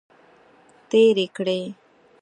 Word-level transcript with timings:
تیرې 0.89 1.25
کړې. 1.35 1.59